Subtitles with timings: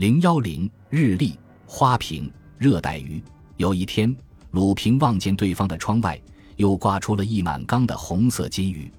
[0.00, 3.22] 零幺零日历花瓶热带鱼。
[3.58, 4.16] 有一天，
[4.52, 6.18] 鲁平望见对方的窗外
[6.56, 8.90] 又挂出了一满缸的红色金鱼。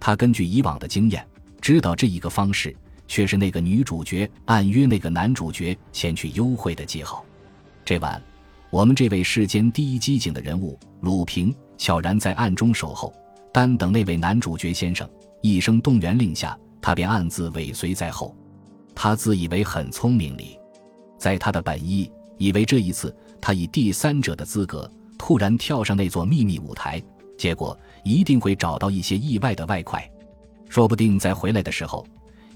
[0.00, 1.22] 他根据以往的经验，
[1.60, 2.74] 知道这一个方式
[3.06, 7.22] 却是那个女主角暗约那个男主角前去幽会的记号。
[7.84, 8.18] 这晚，
[8.70, 13.12] 我们这位世间第一机警的人物鲁平悄然在暗中守候，
[13.52, 15.06] 单等那位男主角先生
[15.42, 18.34] 一声动员令下，他便暗自尾随在后。
[19.00, 20.58] 他自以为很聪明哩，
[21.16, 27.00] 在他的本意，以为这一次他以第三者的资格突然跳上那座秘密舞台，
[27.38, 30.04] 结果一定会找到一些意外的外快，
[30.68, 32.04] 说不定在回来的时候，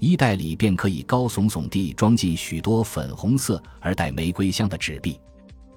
[0.01, 5.17] 衣袋里便可以高耸耸地装进许多粉红色而带玫瑰香的纸币。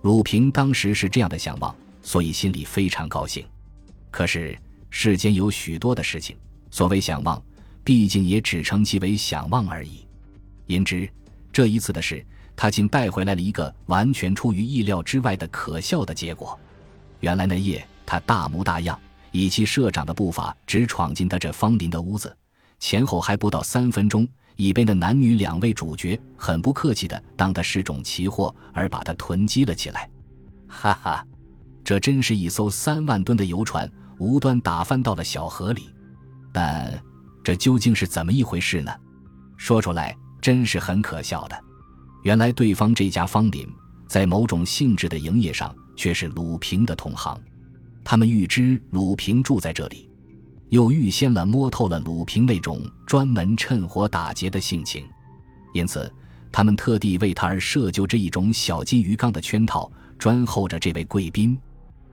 [0.03, 1.73] 鲁平当时是这样的想望，
[2.03, 3.47] 所以心里非常高兴。
[4.11, 4.59] 可是
[4.91, 6.37] 世间有许多的事情，
[6.73, 7.41] 所谓想望，
[7.85, 10.05] 毕竟也只称其为想望而已。
[10.67, 11.09] 因之，
[11.53, 16.59] 这一次的事，他竟带回来了一个完全出于意料之外的可笑的结果。
[17.21, 18.99] 原来那夜，他大模大样，
[19.31, 22.37] 以其社长的步伐，直闯进他这芳林的屋子，
[22.79, 30.11] 前后还不到三分钟，已被那男女两位主角很不客气的当他是种奇货而把他囤积了起来。
[30.69, 31.27] 哈哈，
[31.85, 35.89] 这真是一艘三万吨的游船无端打翻到了小河里。
[36.53, 37.03] 但
[37.45, 38.93] 这究竟是怎么一回事呢？
[39.57, 40.17] 说出来。
[40.47, 41.61] 真是很可笑的。
[42.23, 43.67] 原来对方这家方林
[44.07, 47.37] 在某种性质的营业上却是鲁平的同行。
[48.05, 50.09] 他们预知鲁平住在这里，
[50.69, 55.05] 又预先了摸透了鲁平那种专门趁火打劫的性情，
[55.75, 56.09] 因此
[56.53, 61.59] 他们特地为他而设就这一种小金鱼缸的圈套，专候着这位贵宾。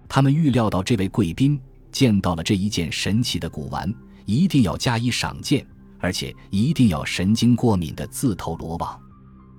[0.10, 3.94] 他们预料到这位贵宾见到了这一件神奇的古玩，
[4.26, 5.64] 一定要加以赏鉴。
[6.04, 9.00] 而且一定要神经过敏的自投罗网，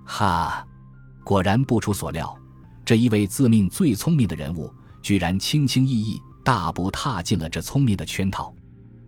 [0.04, 0.62] 哈！
[1.24, 2.36] 果然不出所料，
[2.84, 8.54] 这一位自命最聪明的人物，居然轻轻易易大步踏进了这聪明的圈套。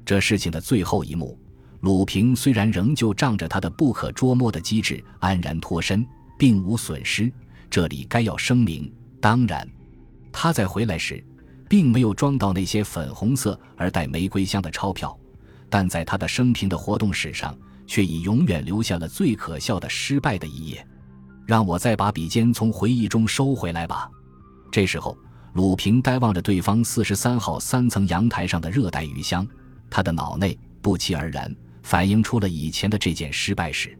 [0.03, 1.39] 这事情的最后一幕，
[1.81, 6.07] 鲁平虽然仍旧仗着他的不可捉摸的机智安然脱身，
[6.39, 7.31] 并无损失。
[7.69, 9.69] 这里该要声明，当然，
[10.33, 11.23] 他在回来时，
[11.69, 15.15] 并没有装到那些粉红色而带玫瑰香的钞票。
[15.69, 17.57] 但在他的生平的活动史上，
[17.87, 20.87] 却已永远留下了最可笑的失败的一页。
[21.47, 24.11] 让我再把笔尖从回忆中收回来吧。
[24.73, 25.17] 这时候，
[25.53, 29.47] 鲁平呆望着对方四十三号三层阳台上的热带鱼箱，
[29.89, 33.97] 他的脑内不期而然反映出了以前的这件失败事。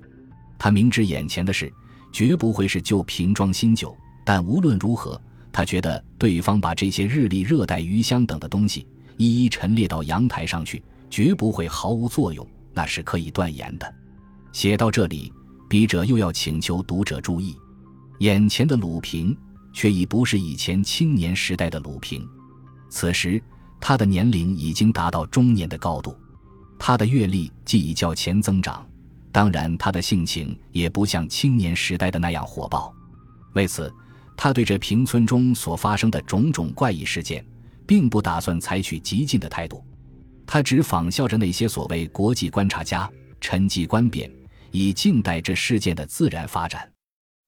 [0.59, 1.73] 他明知眼前的事
[2.13, 5.21] 绝不会是旧瓶装新酒，但无论如何，
[5.53, 10.83] 他觉得对方把这些日历、热带鱼箱等的东西一一陈列到阳台上去。
[11.11, 13.95] 绝不会毫无作用，那是可以断言的。
[14.53, 15.33] 写到这里，
[15.69, 17.57] 笔者又要请求读者注意，
[18.21, 19.37] 眼前的鲁平
[19.73, 22.27] 却已不是以前青年时代的鲁平。
[22.89, 23.43] 此时
[23.81, 26.17] 他的年龄已经达到中年的高度，
[26.79, 28.87] 他的阅历既已较前增长，
[29.31, 32.95] 当然他的性情也不像青年时代的那样火爆。
[33.55, 33.93] 为此，
[34.37, 37.45] 他对这平村中所发生的种种怪异事件，
[37.87, 39.85] 并不打算采取激进的态度。
[40.47, 44.31] 他只仿效着那些所谓国际观察家，沉寂观贬，
[44.71, 46.91] 以静待这事件的自然发展。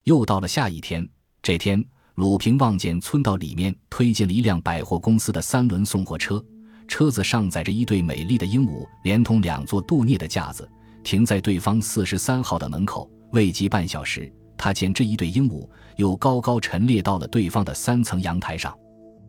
[0.05, 1.09] 又到了下一天，
[1.43, 1.83] 这天，
[2.17, 6.45] 鲁平望见村道里面推进了一辆百货公司的三轮送货车，
[6.89, 10.69] 车子上载着一对美丽的鹦鹉，连同两座镀镍的架子，
[11.05, 13.09] 停在对方四十三号的门口。
[13.33, 18.75] 未及半小时，他见这一对鹦鹉又高高陈列到了对方的三层阳台上。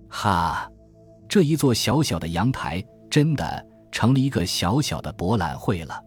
[0.07, 0.71] 哈，
[1.27, 2.83] 这一座小小的阳台。
[3.09, 6.01] 真的成了一个小小的博览会了。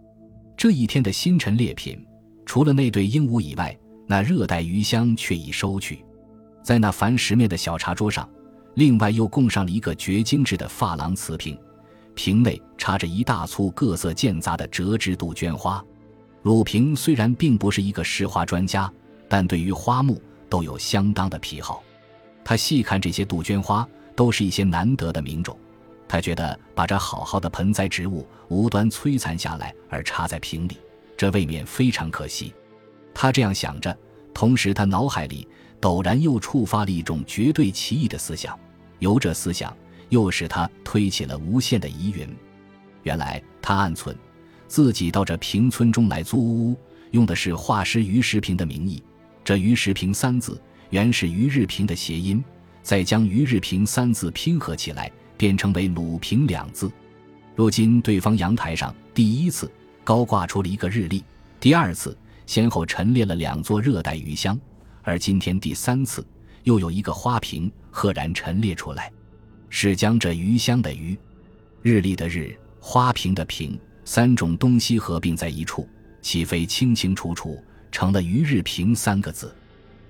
[0.56, 2.06] 这一天的新陈列品，
[2.46, 3.76] 除了那对鹦鹉以外，
[4.06, 6.04] 那热带鱼箱却已收去。
[6.62, 8.28] 在那繁石面的小茶桌上，
[8.74, 11.58] 另外又供上了一个绝精致的珐琅瓷瓶，
[12.14, 15.84] 瓶内插着一大簇各色间杂的折枝杜鹃花。
[16.42, 18.92] 鲁平虽然并不是一个识花专家，
[19.28, 21.82] 但对于花木都有相当的癖好。
[22.44, 25.58] 他细看这些杜鹃花，都是一些难得的名种。
[26.12, 30.76] 他觉得把这好好的盆栽植物无端摧残下来而插在瓶里，
[31.16, 32.52] 这未免非常可惜。
[33.14, 33.98] 他这样想着，
[34.34, 35.48] 同时他脑海里
[35.80, 38.54] 陡然又触发了一种绝对奇异的思想，
[38.98, 39.74] 由这思想
[40.10, 42.28] 又使他推起了无限的疑云。
[43.04, 44.14] 原来他暗存，
[44.68, 46.76] 自己到这平村中来租屋，
[47.12, 49.02] 用的是画师于石平的名义。
[49.42, 50.60] 这于石平三字
[50.90, 52.44] 原是于日平的谐音，
[52.82, 55.10] 再将于日平三字拼合起来。
[55.42, 56.88] 变成为鲁平两字。
[57.56, 59.68] 如今对方阳台上第一次
[60.04, 61.24] 高挂出了一个日历，
[61.58, 62.16] 第二次
[62.46, 64.56] 先后陈列了两座热带鱼箱，
[65.02, 66.24] 而今天第三次
[66.62, 69.10] 又有一个花瓶赫然陈列出来，
[69.68, 71.18] 是将这鱼箱的鱼、
[71.82, 75.88] 日历的日、花瓶的瓶三种东西合并在一处，
[76.20, 77.60] 岂非清清楚楚
[77.90, 79.52] 成了“鱼日瓶”三个字？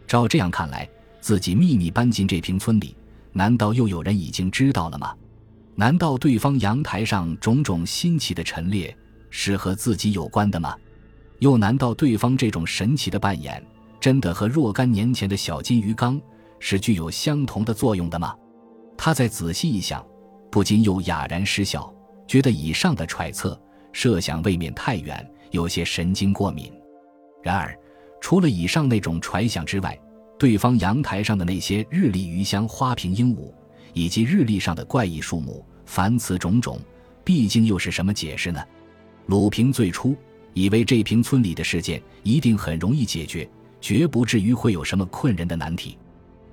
[0.06, 0.86] 照这样看来，
[1.22, 2.94] 自己秘密搬进这平村里，
[3.32, 5.14] 难道又有人已经知道了吗？
[5.74, 8.94] 难道对方阳台上种种新奇的陈列
[9.30, 10.76] 是和自己有关的吗？
[11.38, 13.64] 又难道对方这种神奇的扮演，
[13.98, 16.20] 真的和若干年前的小金鱼缸
[16.60, 18.36] 是具有相同的作用的吗？
[18.96, 20.04] 他再仔细一想，
[20.50, 21.92] 不禁又哑然失笑，
[22.28, 23.60] 觉得以上的揣测
[23.92, 26.70] 设想未免太远，有些神经过敏。
[27.42, 27.76] 然而，
[28.20, 29.98] 除了以上那种揣想之外，
[30.38, 33.52] 对方阳台上的那些日历鱼箱、花瓶、鹦鹉，
[33.92, 36.78] 以及日历上的怪异数目，凡此种种，
[37.24, 38.62] 毕竟又是什么解释呢？
[39.26, 40.16] 鲁平最初。
[40.54, 43.48] 以为这平村里的事件一定很容易解决，
[43.80, 45.96] 绝不至于会有什么困人的难题。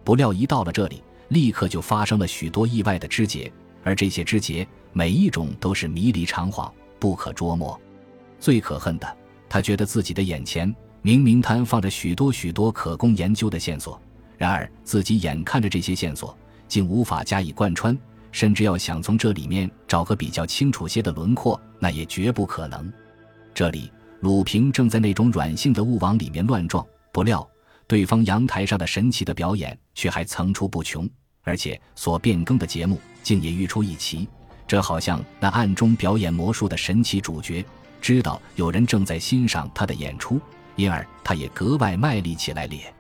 [0.06, 3.51] 不料一到了这里，立刻就发生了许多意外的枝节，
[3.83, 7.77] 而这些枝节每一种都是迷离长恍，不可捉摸。
[8.39, 9.18] 最可恨的，
[9.50, 14.01] 他觉得自己的眼前明明摊放着许多许多可供研究的线索，
[14.38, 16.38] 然而自己眼看着这些线索
[16.69, 17.98] 竟无法加以贯穿，
[18.31, 22.89] 甚至要想从这里面找个比较清楚些的轮廓，那也绝不可能。
[23.54, 27.45] 这里，鲁平正在那种软性的雾网里面乱撞，不料
[27.88, 31.10] 对方阳台上的神奇的表演却还层出不穷，
[31.42, 34.27] 而且所变更的节目竟也愈出一奇。
[34.68, 37.65] 这好像那暗中表演魔术的神奇主角
[38.00, 40.39] 知道有人正在欣赏他的演出，
[40.75, 42.94] 因而他也格外卖力起来咧。